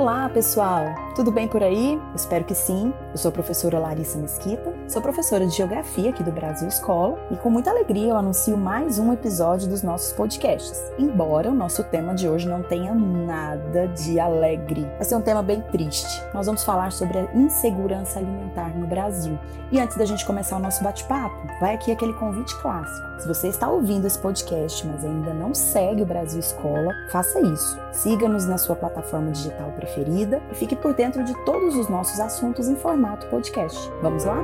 [0.00, 1.10] Olá, pessoal!
[1.14, 2.00] Tudo bem por aí?
[2.14, 2.94] Espero que sim.
[3.10, 7.36] Eu sou a professora Larissa Mesquita, sou professora de Geografia aqui do Brasil Escola e
[7.36, 10.80] com muita alegria eu anuncio mais um episódio dos nossos podcasts.
[10.98, 15.42] Embora o nosso tema de hoje não tenha nada de alegre, vai ser um tema
[15.42, 16.22] bem triste.
[16.32, 19.36] Nós vamos falar sobre a insegurança alimentar no Brasil.
[19.72, 23.20] E antes da gente começar o nosso bate-papo, vai aqui aquele convite clássico.
[23.20, 27.78] Se você está ouvindo esse podcast, mas ainda não segue o Brasil Escola, faça isso.
[27.92, 32.68] Siga-nos na sua plataforma digital preferida e fique por dentro de todos os nossos assuntos
[32.68, 33.90] em formato podcast.
[34.02, 34.36] Vamos lá?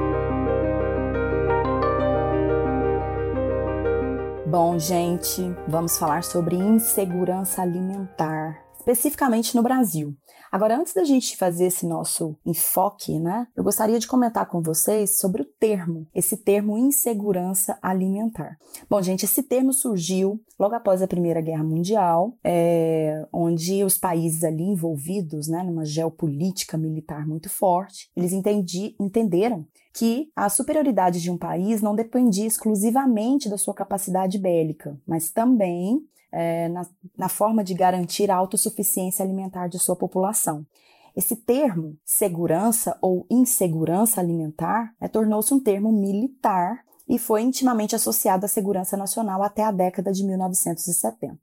[4.46, 10.16] Bom, gente, vamos falar sobre insegurança alimentar, especificamente no Brasil.
[10.50, 15.18] Agora, antes da gente fazer esse nosso enfoque, né, eu gostaria de comentar com vocês
[15.18, 18.56] sobre o termo, esse termo insegurança alimentar.
[18.88, 24.44] Bom, gente, esse termo surgiu logo após a Primeira Guerra Mundial, é, onde os países
[24.44, 31.30] ali envolvidos, né, numa geopolítica militar muito forte, eles entendi, entenderam que a superioridade de
[31.30, 37.62] um país não dependia exclusivamente da sua capacidade bélica, mas também é, na, na forma
[37.62, 40.66] de garantir a autossuficiência alimentar de sua população.
[41.16, 48.44] Esse termo, segurança ou insegurança alimentar, é, tornou-se um termo militar e foi intimamente associado
[48.44, 51.38] à segurança nacional até a década de 1970.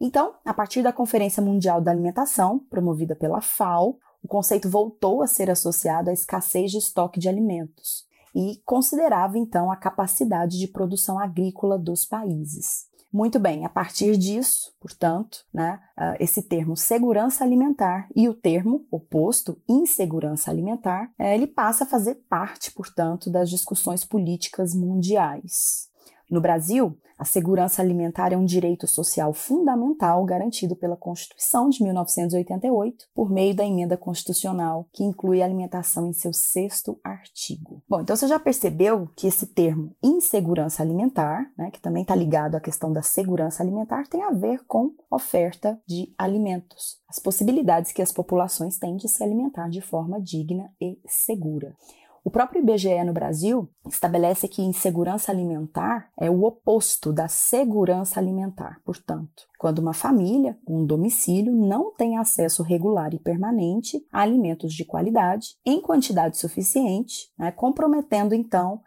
[0.00, 5.26] Então, a partir da Conferência Mundial da Alimentação, promovida pela FAO, o conceito voltou a
[5.26, 11.18] ser associado à escassez de estoque de alimentos e considerava então a capacidade de produção
[11.18, 12.86] agrícola dos países.
[13.14, 18.88] Muito bem, a partir disso, portanto, né, ah, esse termo segurança alimentar e o termo
[18.90, 25.88] oposto, insegurança alimentar, eh, ele passa a fazer parte, portanto, das discussões políticas mundiais.
[26.30, 33.06] No Brasil, a segurança alimentar é um direito social fundamental garantido pela Constituição de 1988
[33.14, 37.82] por meio da emenda constitucional que inclui a alimentação em seu sexto artigo.
[37.88, 42.56] Bom, então você já percebeu que esse termo insegurança alimentar, né, que também está ligado
[42.56, 48.02] à questão da segurança alimentar, tem a ver com oferta de alimentos, as possibilidades que
[48.02, 51.76] as populações têm de se alimentar de forma digna e segura.
[52.24, 58.80] O próprio IBGE no Brasil estabelece que insegurança alimentar é o oposto da segurança alimentar.
[58.82, 64.86] Portanto, quando uma família, um domicílio, não tem acesso regular e permanente a alimentos de
[64.86, 68.80] qualidade em quantidade suficiente, né, comprometendo então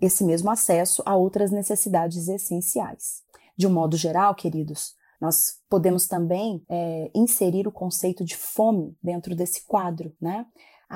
[0.00, 3.22] esse mesmo acesso a outras necessidades essenciais.
[3.54, 9.36] De um modo geral, queridos, nós podemos também é, inserir o conceito de fome dentro
[9.36, 10.46] desse quadro, né?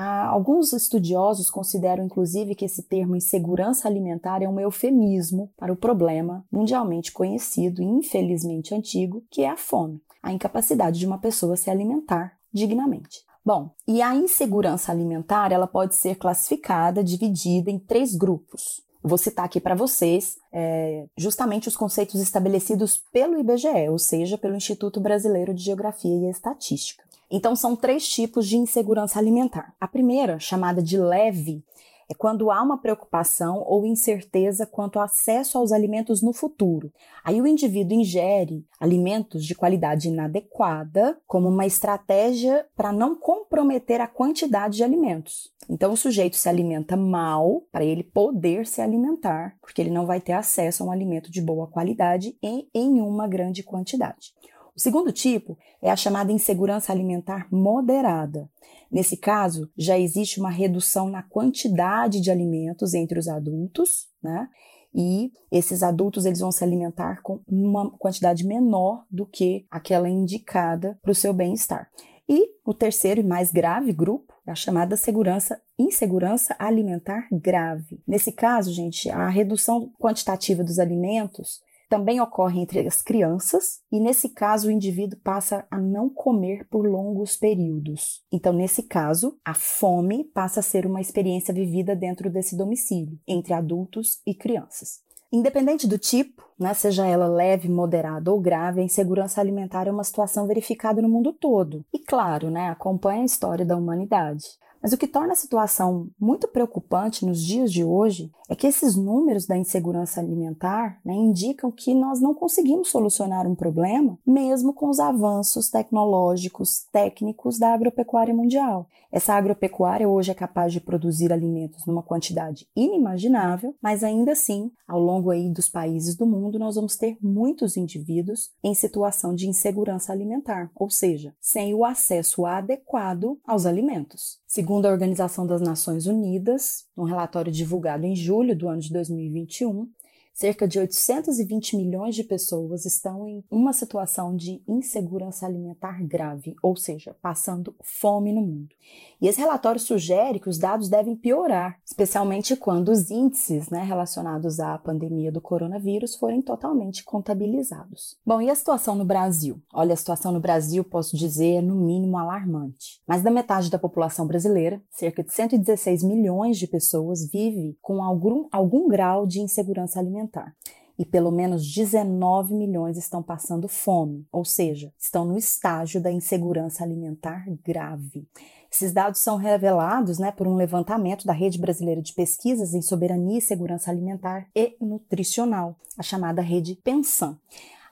[0.03, 6.45] Alguns estudiosos consideram, inclusive, que esse termo insegurança alimentar é um eufemismo para o problema
[6.51, 11.69] mundialmente conhecido e infelizmente antigo, que é a fome, a incapacidade de uma pessoa se
[11.69, 13.23] alimentar dignamente.
[13.45, 18.83] Bom, e a insegurança alimentar ela pode ser classificada, dividida em três grupos.
[19.03, 24.55] Vou citar aqui para vocês é, justamente os conceitos estabelecidos pelo IBGE, ou seja, pelo
[24.55, 27.04] Instituto Brasileiro de Geografia e Estatística.
[27.31, 29.73] Então, são três tipos de insegurança alimentar.
[29.79, 31.63] A primeira, chamada de leve,
[32.09, 36.91] é quando há uma preocupação ou incerteza quanto ao acesso aos alimentos no futuro.
[37.23, 44.07] Aí o indivíduo ingere alimentos de qualidade inadequada como uma estratégia para não comprometer a
[44.07, 45.51] quantidade de alimentos.
[45.67, 50.21] Então o sujeito se alimenta mal para ele poder se alimentar, porque ele não vai
[50.21, 54.33] ter acesso a um alimento de boa qualidade e em uma grande quantidade.
[54.75, 58.49] O segundo tipo é a chamada insegurança alimentar moderada.
[58.91, 64.49] Nesse caso, já existe uma redução na quantidade de alimentos entre os adultos, né?
[64.93, 70.97] E esses adultos eles vão se alimentar com uma quantidade menor do que aquela indicada
[71.01, 71.89] para o seu bem-estar.
[72.27, 78.01] E o terceiro e mais grave grupo é a chamada segurança, insegurança alimentar grave.
[78.07, 81.61] Nesse caso, gente, a redução quantitativa dos alimentos
[81.95, 86.85] também ocorre entre as crianças e, nesse caso, o indivíduo passa a não comer por
[86.85, 88.21] longos períodos.
[88.29, 93.53] Então, nesse caso, a fome passa a ser uma experiência vivida dentro desse domicílio, entre
[93.53, 94.99] adultos e crianças.
[95.31, 100.03] Independente do tipo, né, seja ela leve, moderada ou grave, a insegurança alimentar é uma
[100.03, 101.85] situação verificada no mundo todo.
[101.93, 104.45] E claro, né, acompanha a história da humanidade.
[104.85, 108.95] Mas o que torna a situação muito preocupante nos dias de hoje é que esses
[108.95, 114.87] números da insegurança alimentar né, indicam que nós não conseguimos solucionar um problema mesmo com
[114.87, 118.87] os avanços tecnológicos, técnicos da agropecuária mundial.
[119.11, 124.99] Essa agropecuária hoje é capaz de produzir alimentos numa quantidade inimaginável, mas ainda assim, ao
[124.99, 130.11] longo aí dos países do mundo, nós vamos ter muitos indivíduos em situação de insegurança
[130.11, 134.37] alimentar, ou seja, sem o acesso adequado aos alimentos.
[134.45, 139.87] Segundo a Organização das Nações Unidas, um relatório divulgado em julho do ano de 2021,
[140.35, 146.75] cerca de 820 milhões de pessoas estão em uma situação de insegurança alimentar grave, ou
[146.75, 148.75] seja, passando fome no mundo.
[149.21, 154.59] E esse relatório sugere que os dados devem piorar, especialmente quando os índices né, relacionados
[154.59, 158.17] à pandemia do coronavírus forem totalmente contabilizados.
[158.25, 159.61] Bom, e a situação no Brasil?
[159.73, 163.01] Olha, a situação no Brasil, posso dizer, no mínimo alarmante.
[163.07, 168.47] Mais da metade da população brasileira, cerca de 116 milhões de pessoas, vive com algum,
[168.51, 170.55] algum grau de insegurança alimentar alimentar.
[170.97, 176.83] E pelo menos 19 milhões estão passando fome, ou seja, estão no estágio da insegurança
[176.83, 178.25] alimentar grave.
[178.71, 183.37] Esses dados são revelados né, por um levantamento da Rede Brasileira de Pesquisas em Soberania
[183.37, 187.37] e Segurança Alimentar e Nutricional, a chamada Rede Pensan.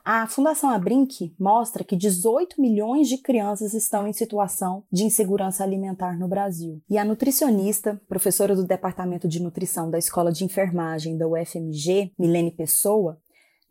[0.05, 6.19] A Fundação Abrinq mostra que 18 milhões de crianças estão em situação de insegurança alimentar
[6.19, 6.81] no Brasil.
[6.89, 12.51] E a nutricionista, professora do Departamento de Nutrição da Escola de Enfermagem da UFMG, Milene
[12.51, 13.17] Pessoa,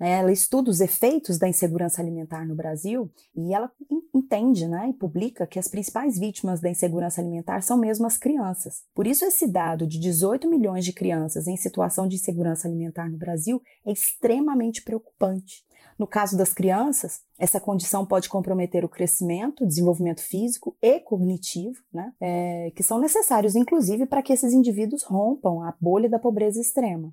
[0.01, 3.71] né, ela estuda os efeitos da insegurança alimentar no Brasil e ela
[4.15, 8.85] entende né, e publica que as principais vítimas da insegurança alimentar são mesmo as crianças.
[8.95, 13.19] Por isso, esse dado de 18 milhões de crianças em situação de insegurança alimentar no
[13.19, 15.63] Brasil é extremamente preocupante.
[15.99, 22.13] No caso das crianças, essa condição pode comprometer o crescimento, desenvolvimento físico e cognitivo, né,
[22.21, 27.13] é, que são necessários, inclusive, para que esses indivíduos rompam a bolha da pobreza extrema.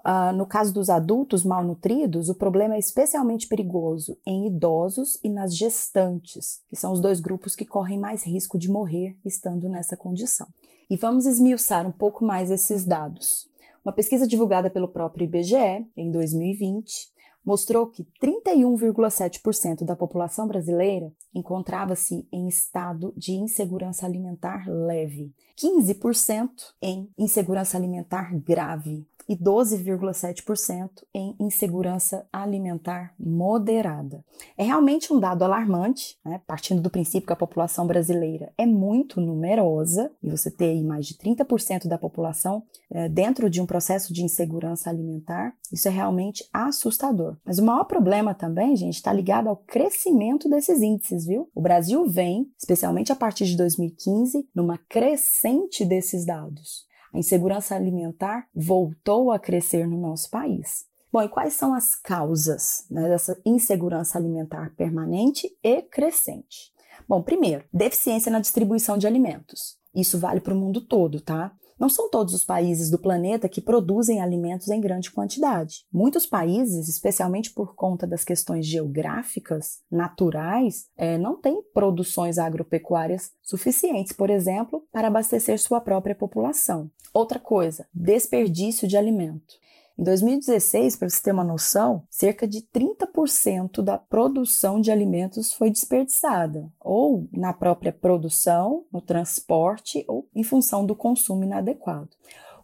[0.00, 5.54] Uh, no caso dos adultos malnutridos, o problema é especialmente perigoso em idosos e nas
[5.54, 10.46] gestantes, que são os dois grupos que correm mais risco de morrer estando nessa condição.
[10.88, 13.46] E vamos esmiuçar um pouco mais esses dados.
[13.84, 17.09] Uma pesquisa divulgada pelo próprio IBGE em 2020
[17.44, 26.50] mostrou que 31,7% da população brasileira encontrava-se em estado de insegurança alimentar leve, 15%
[26.82, 34.24] em insegurança alimentar grave e 12,7% em insegurança alimentar moderada.
[34.56, 36.40] É realmente um dado alarmante, né?
[36.46, 41.14] partindo do princípio que a população brasileira é muito numerosa, e você ter mais de
[41.14, 47.36] 30% da população é, dentro de um processo de insegurança alimentar, isso é realmente assustador.
[47.44, 51.48] Mas o maior problema também, gente, está ligado ao crescimento desses índices, viu?
[51.54, 58.48] O Brasil vem, especialmente a partir de 2015, numa crescente desses dados a insegurança alimentar
[58.54, 60.86] voltou a crescer no nosso país.
[61.12, 66.72] Bom, e quais são as causas né, dessa insegurança alimentar permanente e crescente?
[67.08, 69.76] Bom, primeiro, deficiência na distribuição de alimentos.
[69.94, 71.52] Isso vale para o mundo todo, tá?
[71.80, 75.86] Não são todos os países do planeta que produzem alimentos em grande quantidade.
[75.90, 84.12] Muitos países, especialmente por conta das questões geográficas, naturais, é, não têm produções agropecuárias suficientes,
[84.12, 86.90] por exemplo, para abastecer sua própria população.
[87.14, 89.54] Outra coisa, desperdício de alimento.
[90.00, 95.68] Em 2016, para você ter uma noção, cerca de 30% da produção de alimentos foi
[95.68, 102.08] desperdiçada, ou na própria produção, no transporte, ou em função do consumo inadequado.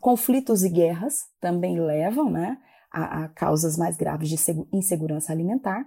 [0.01, 2.57] Conflitos e guerras também levam né,
[2.91, 4.37] a, a causas mais graves de
[4.73, 5.87] insegurança alimentar.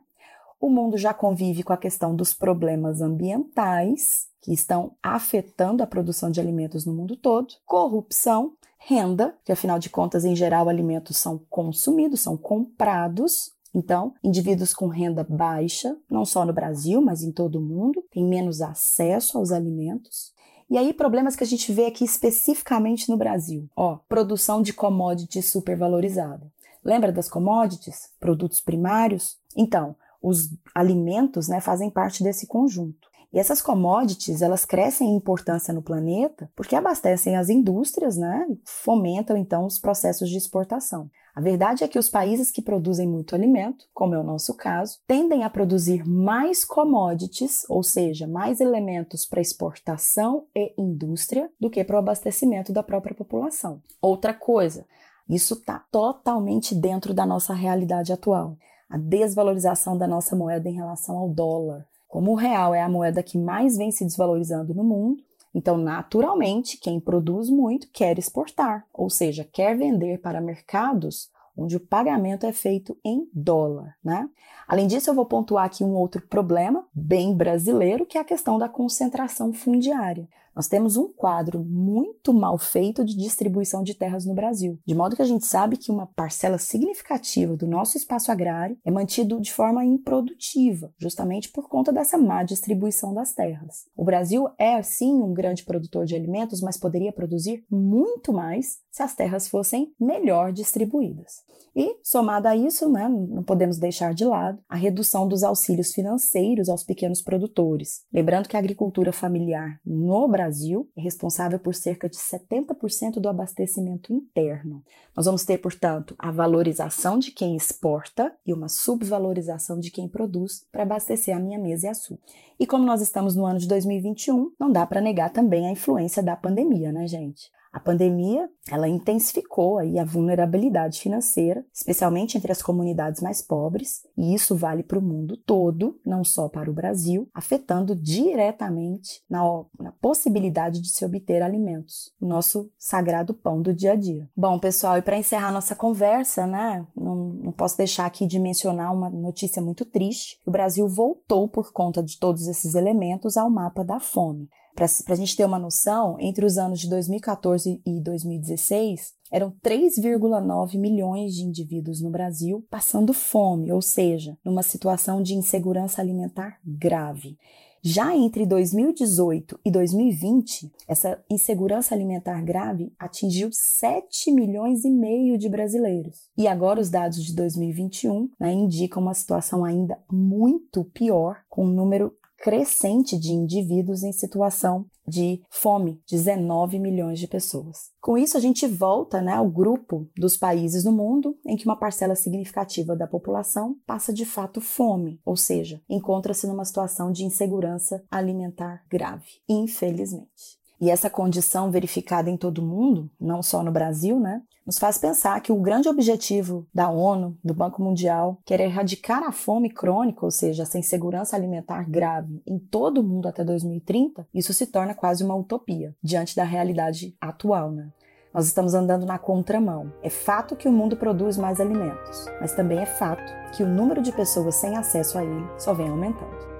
[0.59, 6.29] O mundo já convive com a questão dos problemas ambientais, que estão afetando a produção
[6.29, 11.39] de alimentos no mundo todo, corrupção renda, que afinal de contas, em geral, alimentos são
[11.49, 13.51] consumidos, são comprados.
[13.73, 18.25] Então, indivíduos com renda baixa, não só no Brasil, mas em todo o mundo, têm
[18.25, 20.33] menos acesso aos alimentos.
[20.69, 23.69] E aí, problemas que a gente vê aqui especificamente no Brasil.
[23.75, 26.51] Ó, produção de commodities supervalorizada.
[26.83, 28.09] Lembra das commodities?
[28.19, 29.37] Produtos primários?
[29.55, 33.09] Então, os alimentos né, fazem parte desse conjunto.
[33.31, 38.47] E essas commodities, elas crescem em importância no planeta porque abastecem as indústrias, né?
[38.49, 41.09] E fomentam então os processos de exportação.
[41.35, 44.97] A verdade é que os países que produzem muito alimento, como é o nosso caso,
[45.07, 51.83] tendem a produzir mais commodities, ou seja, mais elementos para exportação e indústria, do que
[51.83, 53.81] para o abastecimento da própria população.
[54.01, 54.85] Outra coisa,
[55.29, 58.57] isso está totalmente dentro da nossa realidade atual.
[58.89, 61.85] A desvalorização da nossa moeda em relação ao dólar.
[62.07, 66.77] Como o real é a moeda que mais vem se desvalorizando no mundo, Então, naturalmente,
[66.77, 72.53] quem produz muito quer exportar, ou seja, quer vender para mercados onde o pagamento é
[72.53, 74.29] feito em dólar, né?
[74.67, 78.57] Além disso, eu vou pontuar aqui um outro problema bem brasileiro, que é a questão
[78.57, 80.27] da concentração fundiária.
[80.59, 85.15] Nós temos um quadro muito mal feito de distribuição de terras no Brasil, de modo
[85.15, 89.53] que a gente sabe que uma parcela significativa do nosso espaço agrário é mantido de
[89.53, 93.85] forma improdutiva, justamente por conta dessa má distribuição das terras.
[93.95, 99.01] O Brasil é, sim, um grande produtor de alimentos, mas poderia produzir muito mais se
[99.01, 101.47] as terras fossem melhor distribuídas.
[101.75, 106.67] E, somada a isso, né, não podemos deixar de lado a redução dos auxílios financeiros
[106.67, 108.03] aos pequenos produtores.
[108.11, 114.11] Lembrando que a agricultura familiar no Brasil é responsável por cerca de 70% do abastecimento
[114.11, 114.83] interno.
[115.15, 120.65] Nós vamos ter, portanto, a valorização de quem exporta e uma subvalorização de quem produz
[120.71, 122.17] para abastecer a minha mesa e a sua.
[122.59, 126.23] E como nós estamos no ano de 2021, não dá para negar também a influência
[126.23, 127.51] da pandemia, né, gente?
[127.71, 134.33] A pandemia, ela intensificou aí a vulnerabilidade financeira, especialmente entre as comunidades mais pobres, e
[134.33, 139.41] isso vale para o mundo todo, não só para o Brasil, afetando diretamente na,
[139.79, 144.27] na possibilidade de se obter alimentos, o nosso sagrado pão do dia a dia.
[144.35, 148.93] Bom, pessoal, e para encerrar nossa conversa, né, não, não posso deixar aqui de mencionar
[148.93, 150.39] uma notícia muito triste.
[150.45, 154.49] O Brasil voltou por conta de todos esses elementos ao mapa da fome.
[154.79, 160.79] Para a gente ter uma noção, entre os anos de 2014 e 2016, eram 3,9
[160.79, 167.37] milhões de indivíduos no Brasil passando fome, ou seja, numa situação de insegurança alimentar grave.
[167.81, 175.49] Já entre 2018 e 2020, essa insegurança alimentar grave atingiu 7 milhões e meio de
[175.49, 176.29] brasileiros.
[176.37, 181.69] E agora os dados de 2021 né, indicam uma situação ainda muito pior, com um
[181.69, 187.89] número crescente de indivíduos em situação de fome, 19 milhões de pessoas.
[187.99, 191.77] Com isso, a gente volta né, ao grupo dos países no mundo em que uma
[191.77, 198.03] parcela significativa da população passa de fato fome, ou seja, encontra-se numa situação de insegurança
[198.11, 200.58] alimentar grave, infelizmente.
[200.79, 204.97] E essa condição verificada em todo o mundo, não só no Brasil, né, nos faz
[204.99, 209.69] pensar que o grande objetivo da ONU, do Banco Mundial, que era erradicar a fome
[209.69, 214.67] crônica, ou seja, essa insegurança alimentar grave em todo o mundo até 2030, isso se
[214.67, 217.89] torna quase uma utopia diante da realidade atual, né?
[218.31, 219.91] Nós estamos andando na contramão.
[220.03, 224.03] É fato que o mundo produz mais alimentos, mas também é fato que o número
[224.03, 226.58] de pessoas sem acesso a ele só vem aumentando.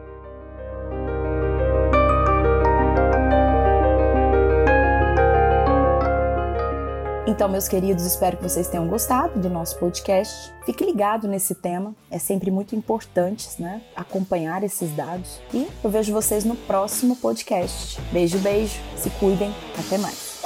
[7.29, 10.51] Então, meus queridos, espero que vocês tenham gostado do nosso podcast.
[10.65, 15.39] Fique ligado nesse tema, é sempre muito importante né, acompanhar esses dados.
[15.53, 18.01] E eu vejo vocês no próximo podcast.
[18.12, 20.41] Beijo, beijo, se cuidem, até mais.